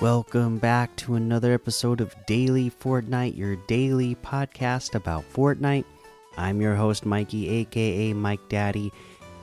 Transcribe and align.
Welcome 0.00 0.58
back 0.58 0.94
to 0.96 1.14
another 1.14 1.54
episode 1.54 2.02
of 2.02 2.14
Daily 2.26 2.70
Fortnite, 2.70 3.34
your 3.34 3.56
daily 3.66 4.14
podcast 4.16 4.94
about 4.94 5.24
Fortnite. 5.32 5.86
I'm 6.36 6.60
your 6.60 6.74
host, 6.74 7.06
Mikey, 7.06 7.48
aka 7.48 8.12
Mike 8.12 8.46
Daddy, 8.50 8.92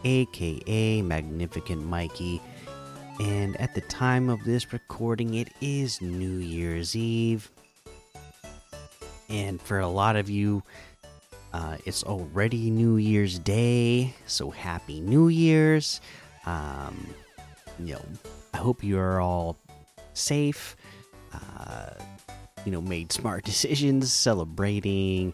aka 0.04 1.02
Magnificent 1.02 1.84
Mikey. 1.84 2.40
And 3.20 3.60
at 3.60 3.74
the 3.74 3.82
time 3.82 4.30
of 4.30 4.44
this 4.44 4.72
recording, 4.72 5.34
it 5.34 5.50
is 5.60 6.00
New 6.04 6.38
Year's 6.38 6.96
Eve. 6.96 7.50
And 9.30 9.60
for 9.60 9.80
a 9.80 9.88
lot 9.88 10.16
of 10.16 10.30
you, 10.30 10.62
uh, 11.52 11.78
it's 11.88 12.04
already 12.04 12.70
New 12.70 12.98
Year's 12.98 13.40
Day, 13.40 14.14
so 14.28 14.52
happy 14.52 15.02
New 15.02 15.30
Year's. 15.30 16.00
Um, 16.46 17.08
you 17.80 17.96
know, 17.96 18.06
I 18.54 18.58
hope 18.58 18.84
you 18.84 19.00
are 19.00 19.20
all 19.20 19.58
safe. 20.14 20.76
Uh, 21.34 21.90
you 22.66 22.72
know, 22.72 22.82
made 22.82 23.12
smart 23.12 23.44
decisions, 23.46 24.12
celebrating 24.12 25.34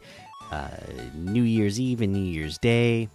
uh, 0.52 0.70
New 1.14 1.44
Year's 1.44 1.80
Eve 1.80 2.02
and 2.02 2.14
New 2.14 2.20
Year's 2.20 2.58
Day. 2.58 3.10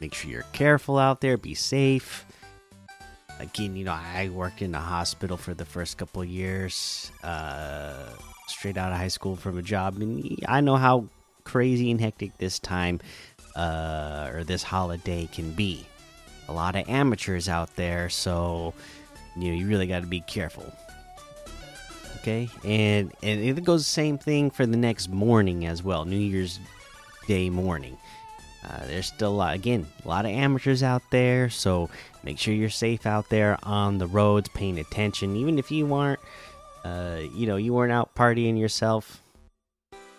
Make 0.00 0.14
sure 0.14 0.30
you're 0.30 0.42
careful 0.52 0.98
out 0.98 1.20
there. 1.20 1.36
Be 1.36 1.54
safe. 1.54 2.26
Again, 3.38 3.76
you 3.76 3.84
know, 3.84 3.92
I 3.92 4.28
worked 4.28 4.62
in 4.62 4.74
a 4.74 4.80
hospital 4.80 5.36
for 5.36 5.54
the 5.54 5.64
first 5.64 5.98
couple 5.98 6.24
years, 6.24 7.10
uh, 7.22 8.10
straight 8.46 8.76
out 8.76 8.92
of 8.92 8.98
high 8.98 9.08
school 9.08 9.34
from 9.34 9.58
a 9.58 9.62
job, 9.62 9.96
and 9.96 10.38
I 10.46 10.60
know 10.60 10.76
how 10.76 11.06
crazy 11.42 11.90
and 11.90 12.00
hectic 12.00 12.36
this 12.38 12.58
time 12.58 13.00
uh, 13.56 14.30
or 14.32 14.44
this 14.44 14.62
holiday 14.62 15.28
can 15.32 15.52
be. 15.52 15.86
A 16.48 16.52
lot 16.52 16.76
of 16.76 16.88
amateurs 16.88 17.48
out 17.48 17.74
there, 17.76 18.08
so 18.08 18.74
you 19.36 19.48
know 19.50 19.54
you 19.56 19.66
really 19.66 19.86
got 19.86 20.00
to 20.00 20.06
be 20.06 20.20
careful. 20.20 20.72
Okay, 22.24 22.48
and 22.64 23.12
and 23.22 23.40
it 23.44 23.62
goes 23.64 23.82
the 23.82 23.90
same 23.90 24.16
thing 24.16 24.48
for 24.48 24.64
the 24.64 24.78
next 24.78 25.10
morning 25.10 25.66
as 25.66 25.82
well, 25.82 26.06
New 26.06 26.16
Year's 26.16 26.58
Day 27.28 27.50
morning. 27.50 27.98
Uh, 28.64 28.86
there's 28.86 29.08
still 29.08 29.28
a 29.28 29.36
lot, 29.36 29.54
again, 29.54 29.86
a 30.06 30.08
lot 30.08 30.24
of 30.24 30.30
amateurs 30.30 30.82
out 30.82 31.02
there, 31.10 31.50
so 31.50 31.90
make 32.22 32.38
sure 32.38 32.54
you're 32.54 32.70
safe 32.70 33.04
out 33.04 33.28
there 33.28 33.58
on 33.62 33.98
the 33.98 34.06
roads, 34.06 34.48
paying 34.54 34.78
attention. 34.78 35.36
Even 35.36 35.58
if 35.58 35.70
you 35.70 35.84
weren't, 35.84 36.18
uh, 36.82 37.18
you 37.34 37.46
know, 37.46 37.56
you 37.56 37.74
weren't 37.74 37.92
out 37.92 38.14
partying 38.14 38.58
yourself, 38.58 39.20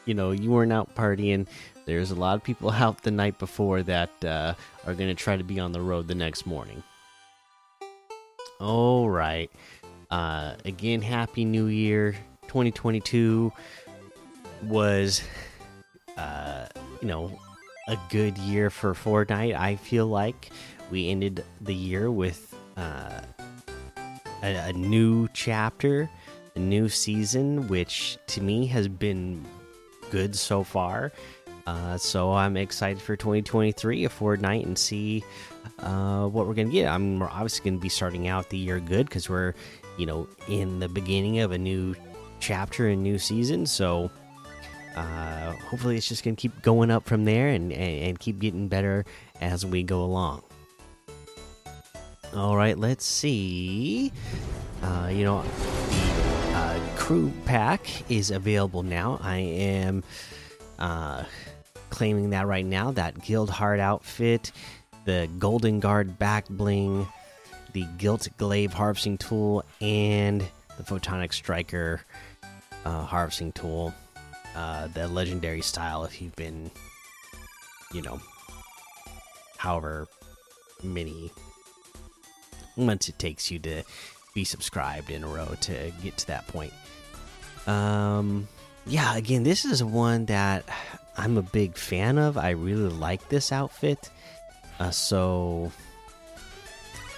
you 0.05 0.13
know, 0.13 0.29
you 0.29 0.51
weren't 0.51 0.71
out 0.71 0.93
partying. 0.93 1.47
There's 1.85 2.11
a 2.11 2.15
lot 2.15 2.35
of 2.35 2.43
people 2.43 2.69
out 2.83 3.01
the 3.01 3.09
night 3.09 3.39
before 3.39 3.81
that 3.81 4.23
uh, 4.23 4.53
are 4.85 4.93
going 4.93 5.09
to 5.09 5.15
try 5.15 5.37
to 5.37 5.43
be 5.43 5.59
on 5.59 5.71
the 5.71 5.81
road 5.81 6.07
the 6.07 6.13
next 6.13 6.45
morning. 6.45 6.83
All 8.59 9.09
right. 9.09 9.49
Uh, 10.09 10.55
again, 10.65 11.01
Happy 11.01 11.45
New 11.45 11.67
Year. 11.67 12.15
2022 12.43 13.51
was, 14.63 15.21
uh, 16.17 16.67
you 17.01 17.07
know, 17.07 17.37
a 17.87 17.97
good 18.09 18.37
year 18.37 18.69
for 18.69 18.93
Fortnite. 18.93 19.55
I 19.55 19.75
feel 19.75 20.07
like 20.07 20.51
we 20.91 21.09
ended 21.09 21.43
the 21.61 21.73
year 21.73 22.09
with 22.09 22.55
uh, 22.77 23.21
a, 24.43 24.69
a 24.69 24.73
new 24.73 25.27
chapter, 25.33 26.09
a 26.55 26.59
new 26.59 26.89
season, 26.89 27.67
which 27.67 28.17
to 28.27 28.41
me 28.41 28.65
has 28.67 28.87
been 28.87 29.45
good 30.11 30.35
so 30.35 30.63
far. 30.63 31.11
Uh, 31.67 31.97
so 31.97 32.31
I'm 32.31 32.57
excited 32.57 33.01
for 33.01 33.15
2023 33.15 34.05
of 34.05 34.17
Fortnite 34.17 34.65
and 34.65 34.77
see 34.77 35.23
uh, 35.85 36.27
what 36.27 36.47
we're 36.47 36.53
gonna 36.53 36.69
get. 36.69 36.87
I'm 36.87 37.21
obviously 37.21 37.69
gonna 37.69 37.81
be 37.81 37.89
starting 37.89 38.27
out 38.27 38.49
the 38.49 38.57
year 38.57 38.79
good 38.79 39.07
because 39.07 39.29
we're, 39.29 39.53
you 39.97 40.05
know, 40.05 40.27
in 40.47 40.79
the 40.79 40.89
beginning 40.89 41.39
of 41.39 41.51
a 41.51 41.57
new 41.57 41.95
chapter 42.39 42.87
and 42.87 43.01
new 43.03 43.17
season. 43.17 43.65
So 43.65 44.09
uh, 44.95 45.51
hopefully 45.69 45.95
it's 45.95 46.07
just 46.07 46.23
gonna 46.23 46.35
keep 46.35 46.61
going 46.61 46.91
up 46.91 47.05
from 47.05 47.25
there 47.25 47.47
and, 47.47 47.71
and, 47.71 48.03
and 48.03 48.19
keep 48.19 48.39
getting 48.39 48.67
better 48.67 49.05
as 49.39 49.65
we 49.65 49.83
go 49.83 50.03
along. 50.03 50.41
All 52.35 52.57
right, 52.57 52.77
let's 52.77 53.05
see. 53.05 54.11
Uh, 54.81 55.09
you 55.11 55.23
know, 55.23 55.41
the 55.41 56.51
uh, 56.53 56.79
crew 56.97 57.31
pack 57.45 57.87
is 58.11 58.29
available 58.29 58.83
now. 58.83 59.19
I 59.21 59.37
am 59.37 60.03
uh, 60.77 61.23
claiming 61.89 62.31
that 62.31 62.45
right 62.45 62.65
now. 62.65 62.91
That 62.91 63.21
Gildhart 63.21 63.79
outfit, 63.79 64.51
the 65.05 65.29
golden 65.39 65.79
guard 65.79 66.19
back 66.19 66.47
bling, 66.49 67.07
the 67.73 67.85
gilt 67.97 68.27
glaive 68.37 68.73
harvesting 68.73 69.17
tool, 69.17 69.63
and 69.81 70.41
the 70.77 70.83
photonic 70.83 71.33
striker 71.33 72.01
uh, 72.85 73.03
harvesting 73.03 73.51
tool. 73.51 73.93
Uh, 74.55 74.87
the 74.87 75.07
legendary 75.07 75.61
style, 75.61 76.05
if 76.05 76.21
you've 76.21 76.35
been, 76.35 76.71
you 77.93 78.01
know, 78.01 78.19
however 79.57 80.07
many 80.83 81.31
months 82.77 83.09
it 83.09 83.17
takes 83.19 83.49
you 83.51 83.59
to 83.59 83.83
be 84.33 84.43
subscribed 84.43 85.09
in 85.09 85.23
a 85.23 85.27
row 85.27 85.55
to 85.61 85.91
get 86.03 86.17
to 86.17 86.27
that 86.27 86.47
point. 86.47 86.73
Um, 87.67 88.47
yeah, 88.85 89.15
again, 89.15 89.43
this 89.43 89.65
is 89.65 89.83
one 89.83 90.25
that 90.27 90.65
I'm 91.17 91.37
a 91.37 91.41
big 91.41 91.77
fan 91.77 92.17
of. 92.17 92.37
I 92.37 92.51
really 92.51 92.89
like 92.89 93.29
this 93.29 93.51
outfit. 93.51 94.09
Uh, 94.79 94.91
so, 94.91 95.71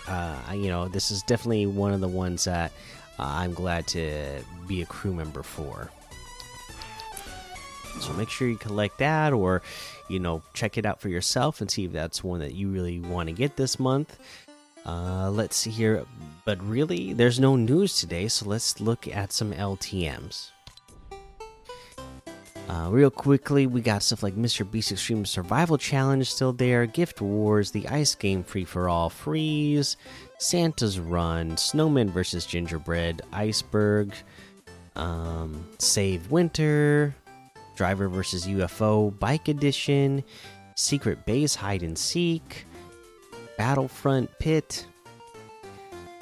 uh, 0.08 0.38
you 0.54 0.68
know, 0.68 0.88
this 0.88 1.12
is 1.12 1.24
definitely 1.24 1.66
one 1.66 1.94
of 1.94 2.02
the 2.02 2.08
ones 2.08 2.44
that 2.44 2.72
uh, 3.20 3.24
I'm 3.24 3.54
glad 3.54 3.88
to 3.88 4.42
be 4.68 4.82
a 4.82 4.86
crew 4.86 5.14
member 5.14 5.44
for. 5.44 5.90
So 8.00 8.14
make 8.14 8.30
sure 8.30 8.48
you 8.48 8.58
collect 8.58 9.00
that, 9.00 9.34
or 9.34 9.62
you 10.08 10.20
know, 10.20 10.44
check 10.54 10.78
it 10.78 10.86
out 10.86 11.02
for 11.02 11.10
yourself 11.10 11.62
and 11.62 11.70
see 11.70 11.86
if 11.86 11.92
that's 11.92 12.24
one 12.24 12.40
that 12.40 12.54
you 12.54 12.70
really 12.70 13.00
want 13.00 13.28
to 13.28 13.34
get 13.34 13.56
this 13.56 13.80
month. 13.80 14.18
Uh, 14.86 15.30
let's 15.32 15.56
see 15.56 15.72
here, 15.72 16.06
but 16.46 16.62
really, 16.64 17.12
there's 17.12 17.40
no 17.40 17.56
news 17.56 18.00
today, 18.00 18.28
so 18.28 18.48
let's 18.48 18.80
look 18.80 19.08
at 19.08 19.34
some 19.34 19.52
LTM's. 19.52 20.52
Uh, 22.68 22.90
real 22.92 23.10
quickly, 23.10 23.66
we 23.66 23.80
got 23.80 24.04
stuff 24.04 24.22
like 24.22 24.36
Mr. 24.36 24.70
Beast 24.70 24.92
Extreme 24.92 25.26
Survival 25.26 25.78
Challenge 25.78 26.30
still 26.30 26.52
there, 26.52 26.86
Gift 26.86 27.22
Wars, 27.22 27.72
the 27.72 27.88
Ice 27.88 28.14
Game 28.14 28.44
Free 28.44 28.66
for 28.66 28.90
All 28.90 29.10
Freeze, 29.10 29.96
Santa's 30.38 31.00
Run, 31.00 31.56
Snowman 31.56 32.10
vs. 32.10 32.46
Gingerbread, 32.46 33.22
Iceberg, 33.32 34.14
um, 34.98 35.66
Save 35.80 36.30
Winter, 36.30 37.16
Driver 37.78 38.10
vs. 38.10 38.48
UFO, 38.48 39.18
Bike 39.18 39.48
Edition, 39.48 40.22
Secret 40.76 41.26
Base 41.26 41.56
Hide 41.56 41.84
and 41.84 41.98
Seek, 41.98 42.66
Battlefront 43.58 44.30
Pit, 44.40 44.86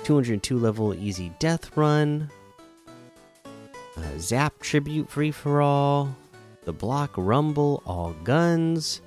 202 0.03 0.59
level 0.59 0.93
Easy 0.93 1.31
Death 1.39 1.75
Run, 1.75 2.29
uh, 3.97 4.01
Zap 4.19 4.59
Tribute 4.59 5.09
Free 5.09 5.31
for 5.31 5.61
All, 5.63 6.15
the 6.65 6.73
Block 6.73 7.11
Rumble 7.15 7.81
All 7.85 8.13
Guns, 8.23 9.01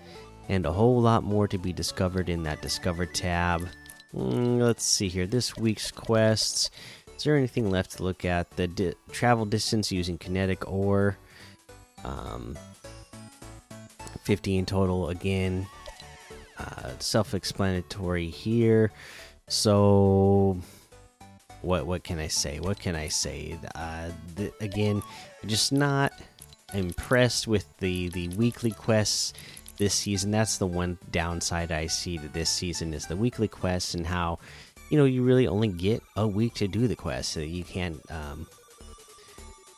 and 0.49 0.65
a 0.65 0.73
whole 0.73 1.01
lot 1.01 1.25
more 1.25 1.47
to 1.49 1.59
be 1.59 1.73
discovered 1.73 2.29
in 2.29 2.43
that 2.45 2.63
Discover 2.63 3.07
tab. 3.07 3.69
Mm, 4.15 4.61
let's 4.61 4.85
see 4.85 5.09
here. 5.09 5.27
This 5.27 5.57
week's 5.57 5.91
quests. 5.91 6.71
Is 7.17 7.25
there 7.25 7.37
anything 7.37 7.71
left 7.71 7.97
to 7.97 8.05
look 8.05 8.25
at? 8.25 8.51
The 8.53 8.69
di 8.69 8.95
travel 9.11 9.45
distance 9.45 9.93
using 9.93 10.17
kinetic 10.17 10.71
ore. 10.71 11.19
Um, 12.05 12.57
50 14.23 14.59
in 14.59 14.67
total 14.67 15.09
again. 15.09 15.67
Uh, 16.59 16.93
self-explanatory 16.99 18.29
here. 18.29 18.93
So, 19.49 20.59
what 21.63 21.87
what 21.87 22.05
can 22.05 22.19
I 22.19 22.29
say? 22.29 22.61
What 22.61 22.79
can 22.79 22.95
I 22.95 23.09
say? 23.09 23.59
Uh, 23.75 24.11
again, 24.61 25.03
just 25.47 25.73
not 25.73 26.13
impressed 26.75 27.47
with 27.47 27.67
the 27.79 28.09
the 28.11 28.29
weekly 28.29 28.71
quests 28.71 29.33
this 29.79 29.95
season. 29.95 30.31
That's 30.31 30.59
the 30.59 30.67
one 30.67 30.99
downside 31.11 31.73
I 31.73 31.87
see 31.87 32.19
to 32.19 32.29
this 32.29 32.51
season 32.51 32.95
is 32.95 33.07
the 33.07 33.17
weekly 33.17 33.49
quests 33.49 33.95
and 33.95 34.07
how 34.07 34.39
you 34.91 34.99
know 34.99 35.05
you 35.05 35.23
really 35.23 35.47
only 35.47 35.69
get 35.69 36.03
a 36.17 36.27
week 36.27 36.55
to 36.55 36.69
do 36.69 36.87
the 36.89 36.97
quests. 36.97 37.33
So 37.33 37.41
you 37.41 37.65
can't 37.65 38.01
um, 38.11 38.47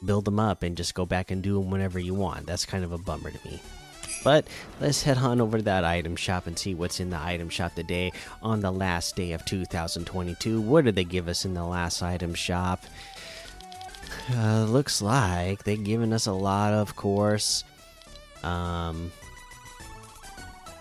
build 0.05 0.25
them 0.25 0.41
up 0.41 0.63
and 0.63 0.77
just 0.77 0.95
go 0.95 1.07
back 1.07 1.31
and 1.31 1.43
do 1.43 1.61
them 1.61 1.71
whenever 1.71 1.99
you 1.99 2.15
want. 2.15 2.47
That's 2.47 2.67
kind 2.67 2.85
of 2.85 2.93
a 2.93 2.99
bummer 2.99 3.31
to 3.31 3.49
me. 3.49 3.61
But 4.23 4.47
let's 4.81 5.03
head 5.03 5.17
on 5.19 5.41
over 5.41 5.59
to 5.59 5.65
that 5.65 5.85
item 5.85 6.15
shop 6.17 6.47
and 6.47 6.59
see 6.59 6.75
what's 6.75 7.01
in 7.01 7.11
the 7.11 7.21
item 7.21 7.49
shop 7.49 7.75
today 7.75 8.13
on 8.43 8.61
the 8.61 8.71
last 8.71 9.17
day 9.17 9.33
of 9.33 9.45
2022. 9.47 10.61
What 10.61 10.85
did 10.85 10.95
they 10.95 11.05
give 11.05 11.29
us 11.29 11.45
in 11.45 11.55
the 11.55 11.65
last 11.65 12.03
item 12.03 12.35
shop? 12.35 12.85
Uh, 14.33 14.65
looks 14.65 15.03
like 15.03 15.65
they've 15.65 15.83
given 15.83 16.13
us 16.13 16.27
a 16.27 16.33
lot, 16.33 16.73
of 16.73 16.97
course. 16.97 17.65
Um, 18.43 19.13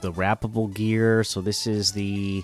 the 0.02 0.12
wrappable 0.12 0.74
gear. 0.74 1.24
So 1.24 1.42
this 1.42 1.68
is 1.68 1.92
the 1.92 2.44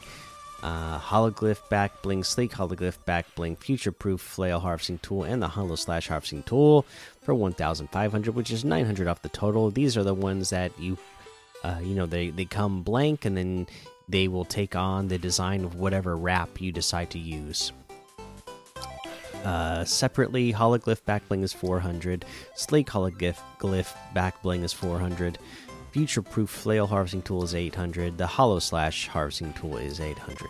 uh, 0.64 1.00
hologlyph 1.00 1.68
back 1.70 2.02
bling, 2.02 2.24
sleek 2.24 2.52
hologlyph 2.52 3.04
back 3.06 3.34
bling, 3.36 3.56
future 3.56 3.92
proof 3.92 4.22
flail 4.22 4.60
harvesting 4.60 5.00
tool, 5.00 5.24
and 5.24 5.42
the 5.42 5.48
hollow 5.48 5.76
slash 5.76 6.08
harvesting 6.08 6.44
tool 6.44 6.86
for 7.22 7.34
1,500, 7.34 8.36
which 8.36 8.52
is 8.52 8.66
900 8.66 9.08
off 9.08 9.22
the 9.22 9.30
total. 9.30 9.70
These 9.72 9.98
are 9.98 10.04
the 10.04 10.14
ones 10.14 10.50
that 10.50 10.78
you, 10.80 10.98
uh, 11.64 11.80
you 11.82 11.96
know, 11.96 12.06
they 12.06 12.30
they 12.30 12.46
come 12.46 12.84
blank, 12.84 13.26
and 13.26 13.38
then 13.38 13.68
they 14.10 14.28
will 14.28 14.46
take 14.46 14.76
on 14.76 15.08
the 15.08 15.18
design 15.18 15.64
of 15.64 15.76
whatever 15.76 16.16
wrap 16.18 16.62
you 16.62 16.72
decide 16.72 17.10
to 17.12 17.20
use. 17.20 17.72
Uh, 19.46 19.86
separately, 19.86 20.52
hologlyph 20.52 21.04
backbling 21.04 21.44
is 21.44 21.54
400. 21.54 22.26
Sleek 22.56 22.88
hologlyph 22.88 23.38
glyph 23.60 23.94
backbling 24.16 24.64
is 24.64 24.74
400. 24.74 25.38
Future 25.92 26.24
proof 26.24 26.50
flail 26.50 26.88
harvesting 26.88 27.22
tool 27.22 27.44
is 27.44 27.54
800. 27.54 28.18
The 28.18 28.26
hollow 28.26 28.58
slash 28.58 29.08
harvesting 29.08 29.54
tool 29.54 29.78
is 29.78 30.00
800. 30.00 30.50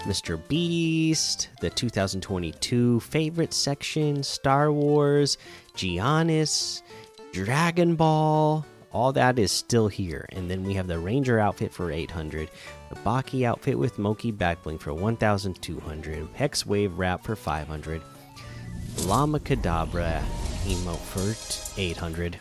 Mr. 0.00 0.46
Beast, 0.46 1.48
the 1.60 1.70
2022 1.70 3.00
favorite 3.00 3.54
section, 3.54 4.22
Star 4.22 4.70
Wars, 4.70 5.38
Giannis, 5.74 6.82
Dragon 7.32 7.96
Ball, 7.96 8.64
all 8.96 9.12
that 9.12 9.38
is 9.38 9.52
still 9.52 9.88
here. 9.88 10.24
And 10.32 10.50
then 10.50 10.64
we 10.64 10.72
have 10.72 10.86
the 10.86 10.98
Ranger 10.98 11.38
outfit 11.38 11.70
for 11.70 11.92
800, 11.92 12.50
the 12.88 12.96
Baki 12.96 13.44
outfit 13.44 13.78
with 13.78 13.98
Moki 13.98 14.32
backbling 14.32 14.80
for 14.80 14.94
1200, 14.94 16.28
Hex 16.34 16.64
Wave 16.64 16.98
wrap 16.98 17.22
for 17.22 17.36
500, 17.36 18.00
Llama 19.04 19.38
Kadabra 19.38 20.22
emote 20.64 20.96
for 20.96 21.78
800, 21.78 22.38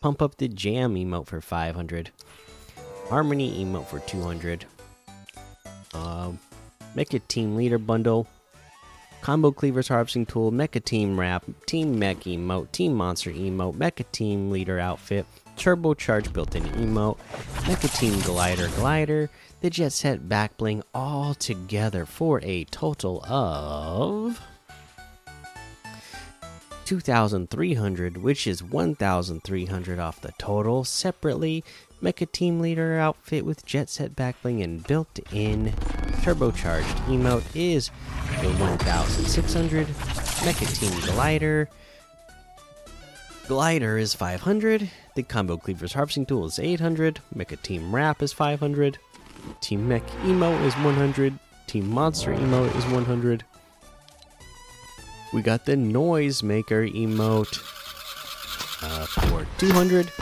Pump 0.00 0.22
Up 0.22 0.34
the 0.38 0.48
Jam 0.48 0.94
emote 0.94 1.26
for 1.26 1.42
500, 1.42 2.10
Harmony 3.10 3.62
emote 3.62 3.86
for 3.86 3.98
200, 4.00 4.64
uh, 5.92 6.32
Mecha 6.96 7.20
Team 7.28 7.54
Leader 7.54 7.78
bundle, 7.78 8.26
Combo 9.20 9.50
Cleavers 9.50 9.88
Harvesting 9.88 10.24
Tool, 10.24 10.52
Mecha 10.52 10.82
Team 10.82 11.20
Wrap, 11.20 11.44
Team 11.66 11.98
Mech 11.98 12.20
emote, 12.20 12.72
Team 12.72 12.94
Monster 12.94 13.30
emote, 13.30 13.76
Mecha 13.76 14.10
Team 14.10 14.50
Leader 14.50 14.78
outfit, 14.78 15.26
Turbocharge 15.58 16.32
built-in 16.32 16.62
emote, 16.62 17.18
Team 17.98 18.20
Glider 18.20 18.68
glider, 18.76 19.28
the 19.60 19.68
Jet 19.68 19.92
Set 19.92 20.28
back 20.28 20.56
bling 20.56 20.82
all 20.94 21.34
together 21.34 22.06
for 22.06 22.40
a 22.44 22.64
total 22.64 23.24
of 23.24 24.40
2,300, 26.84 28.16
which 28.16 28.46
is 28.46 28.62
1,300 28.62 29.98
off 29.98 30.20
the 30.20 30.32
total. 30.38 30.84
Separately, 30.84 31.62
Mecha 32.02 32.30
Team 32.30 32.60
Leader 32.60 32.98
outfit 32.98 33.44
with 33.44 33.66
Jet 33.66 33.90
Set 33.90 34.16
back 34.16 34.40
bling 34.40 34.62
and 34.62 34.86
built-in 34.86 35.74
turbocharged 36.22 36.84
emote 37.06 37.44
is 37.54 37.90
the 38.40 38.50
1,600. 38.54 39.86
Mecha 39.86 40.78
Team 40.78 41.00
Glider. 41.12 41.68
Glider 43.48 43.98
is 43.98 44.14
500. 44.14 44.90
The 45.18 45.24
Combo 45.24 45.56
Cleavers 45.56 45.94
Harvesting 45.94 46.26
Tool 46.26 46.46
is 46.46 46.60
800. 46.60 47.18
Mecha 47.34 47.60
Team 47.60 47.92
Wrap 47.92 48.22
is 48.22 48.32
500. 48.32 48.98
Team 49.60 49.88
Mech 49.88 50.04
Emo 50.24 50.52
is 50.62 50.72
100. 50.74 51.36
Team 51.66 51.88
Monster 51.88 52.32
Emo 52.34 52.62
is 52.66 52.84
100. 52.86 53.42
We 55.32 55.42
got 55.42 55.64
the 55.64 55.74
Noise 55.74 56.44
Maker 56.44 56.86
emote 56.86 57.58
uh, 58.80 59.06
for 59.06 59.44
200. 59.58 60.12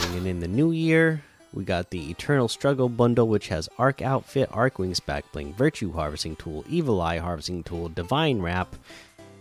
Bringing 0.00 0.30
in 0.30 0.40
the 0.40 0.48
new 0.48 0.70
year, 0.70 1.22
we 1.52 1.64
got 1.64 1.90
the 1.90 2.10
Eternal 2.10 2.48
Struggle 2.48 2.88
bundle, 2.88 3.28
which 3.28 3.48
has 3.48 3.68
Arc 3.76 4.00
Outfit, 4.00 4.48
Arc 4.50 4.78
Wings 4.78 5.00
Back 5.00 5.30
Bling, 5.30 5.52
Virtue 5.52 5.92
Harvesting 5.92 6.36
Tool, 6.36 6.64
Evil 6.70 7.02
Eye 7.02 7.18
Harvesting 7.18 7.64
Tool, 7.64 7.90
Divine 7.90 8.40
Wrap, 8.40 8.74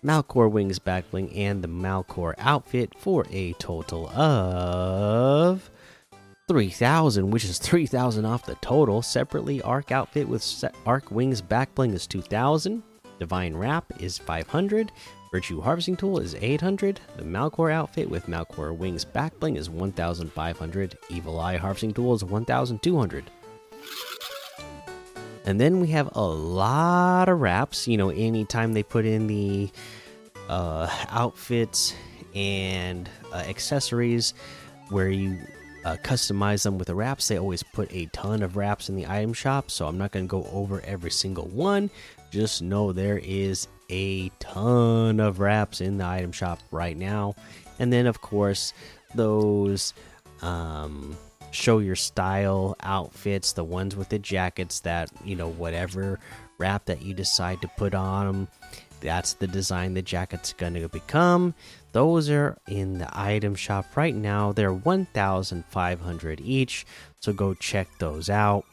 Malcore 0.04 0.50
Wings 0.50 0.80
Backbling, 0.80 1.32
and 1.38 1.64
the 1.64 1.68
Malcore 1.68 2.34
Outfit 2.40 2.92
for 2.98 3.28
a 3.30 3.54
total 3.54 4.10
of 4.10 5.70
3000 6.48 7.30
which 7.30 7.46
is 7.46 7.60
3000 7.60 8.26
off 8.26 8.46
the 8.46 8.56
total. 8.56 9.04
Separately 9.04 9.62
arc 9.62 9.92
outfit 9.92 10.28
with 10.28 10.66
arc 10.88 11.12
wings 11.12 11.42
Backbling 11.42 11.94
is 11.94 12.08
2000 12.08 12.82
divine 13.20 13.56
wrap 13.56 13.86
is 14.02 14.18
500 14.18 14.92
virtue 15.32 15.62
harvesting 15.62 15.96
tool 15.96 16.18
is 16.18 16.34
800 16.34 17.00
the 17.18 17.24
malcore 17.24 17.72
outfit 17.72 18.10
with 18.10 18.26
malcore 18.26 18.76
wings 18.76 19.06
Backbling 19.06 19.56
is 19.56 19.70
1500 19.70 20.98
evil 21.12 21.40
eye 21.40 21.58
harvesting 21.58 21.94
tool 21.94 22.16
is 22.16 22.24
1200 22.24 23.24
and 25.46 25.60
then 25.60 25.80
we 25.80 25.88
have 25.88 26.10
a 26.14 26.26
lot 26.26 27.30
of 27.30 27.40
wraps 27.40 27.88
you 27.88 27.98
know 27.98 28.10
anytime 28.10 28.74
they 28.74 28.84
put 28.84 29.06
in 29.06 29.28
the 29.28 29.70
uh, 30.50 30.90
outfits 31.10 31.94
and 32.36 33.10
uh, 33.34 33.38
accessories 33.38 34.34
where 34.90 35.10
you 35.10 35.38
uh, 35.86 35.98
customize 36.04 36.64
them 36.64 36.78
with 36.78 36.88
the 36.88 36.96
wraps. 36.96 37.28
They 37.28 37.40
always 37.40 37.64
put 37.64 37.92
a 37.92 38.06
ton 38.08 38.44
of 38.44 38.56
wraps 38.56 38.90
in 38.90 38.96
the 38.96 39.08
item 39.08 39.34
shop, 39.34 39.72
so 39.72 39.88
I'm 39.88 39.98
not 39.98 40.12
going 40.12 40.28
to 40.28 40.30
go 40.30 40.48
over 40.52 40.82
every 40.82 41.12
single 41.12 41.48
one. 41.48 41.90
Just 42.30 42.62
know 42.62 42.92
there 42.92 43.20
is 43.24 43.68
a 43.90 44.30
ton 44.40 45.20
of 45.20 45.40
wraps 45.40 45.82
in 45.82 45.98
the 45.98 46.06
item 46.06 46.32
shop 46.32 46.60
right 46.72 46.96
now. 46.96 47.36
And 47.80 47.92
then, 47.92 48.06
of 48.06 48.22
course, 48.22 48.74
those 49.16 49.94
um, 50.42 51.18
show 51.52 51.80
your 51.80 51.96
style 51.96 52.76
outfits, 52.82 53.54
the 53.54 53.64
ones 53.64 53.96
with 53.96 54.10
the 54.10 54.20
jackets 54.20 54.80
that, 54.82 55.10
you 55.24 55.36
know, 55.36 55.50
whatever 55.50 56.20
wrap 56.58 56.86
that 56.86 57.02
you 57.02 57.14
decide 57.14 57.62
to 57.62 57.68
put 57.78 57.94
on 57.94 58.26
them, 58.26 58.48
that's 59.02 59.34
the 59.34 59.48
design 59.48 59.94
the 59.94 60.02
jacket's 60.02 60.54
going 60.54 60.76
to 60.76 60.88
become. 60.88 61.54
Those 61.92 62.30
are 62.30 62.58
in 62.68 63.00
the 63.00 63.10
item 63.12 63.56
shop 63.56 63.98
right 63.98 64.16
now. 64.16 64.52
They're 64.52 64.74
1,500 64.74 66.42
each, 66.42 66.86
so 67.20 67.34
go 67.34 67.54
check 67.54 67.88
those 68.00 68.30
out. 68.30 68.66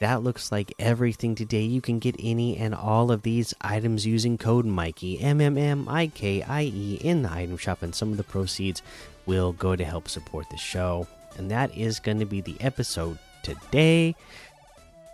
That 0.00 0.22
looks 0.22 0.50
like 0.50 0.72
everything 0.78 1.34
today. 1.34 1.60
You 1.60 1.82
can 1.82 1.98
get 1.98 2.16
any 2.18 2.56
and 2.56 2.74
all 2.74 3.12
of 3.12 3.20
these 3.20 3.52
items 3.60 4.06
using 4.06 4.38
code 4.38 4.64
Mikey 4.64 5.20
M 5.20 5.42
M 5.42 5.58
M 5.58 5.86
I 5.90 6.06
K 6.06 6.42
I 6.42 6.62
E 6.62 6.98
in 7.02 7.20
the 7.22 7.30
item 7.30 7.58
shop, 7.58 7.82
and 7.82 7.94
some 7.94 8.10
of 8.10 8.16
the 8.16 8.24
proceeds 8.24 8.80
will 9.26 9.52
go 9.52 9.76
to 9.76 9.84
help 9.84 10.08
support 10.08 10.48
the 10.50 10.56
show. 10.56 11.06
And 11.36 11.50
that 11.50 11.76
is 11.76 12.00
going 12.00 12.18
to 12.18 12.26
be 12.26 12.40
the 12.40 12.56
episode 12.60 13.18
today, 13.42 14.14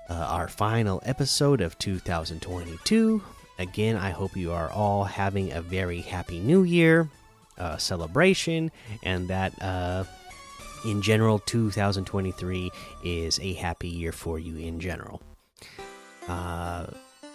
uh, 0.08 0.14
our 0.14 0.48
final 0.48 1.02
episode 1.04 1.60
of 1.60 1.78
2022. 1.78 3.22
Again, 3.58 3.96
I 3.96 4.10
hope 4.10 4.36
you 4.36 4.52
are 4.52 4.70
all 4.70 5.04
having 5.04 5.52
a 5.52 5.62
very 5.62 6.00
happy 6.00 6.40
new 6.40 6.62
year 6.62 7.08
uh, 7.58 7.76
celebration 7.78 8.70
and 9.02 9.28
that 9.28 9.60
uh, 9.62 10.04
in 10.84 11.02
general 11.02 11.38
2023 11.40 12.70
is 13.02 13.40
a 13.40 13.54
happy 13.54 13.88
year 13.88 14.12
for 14.12 14.38
you 14.38 14.56
in 14.56 14.78
general. 14.78 15.22